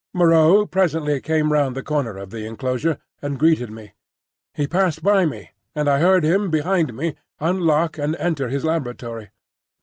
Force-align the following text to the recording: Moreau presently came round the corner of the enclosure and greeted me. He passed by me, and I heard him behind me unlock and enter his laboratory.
Moreau 0.15 0.65
presently 0.65 1.21
came 1.21 1.53
round 1.53 1.75
the 1.75 1.83
corner 1.83 2.17
of 2.17 2.31
the 2.31 2.47
enclosure 2.47 2.97
and 3.21 3.37
greeted 3.37 3.69
me. 3.69 3.93
He 4.51 4.65
passed 4.65 5.03
by 5.03 5.27
me, 5.27 5.51
and 5.75 5.87
I 5.87 5.99
heard 5.99 6.23
him 6.23 6.49
behind 6.49 6.95
me 6.97 7.13
unlock 7.39 7.99
and 7.99 8.15
enter 8.15 8.49
his 8.49 8.65
laboratory. 8.65 9.29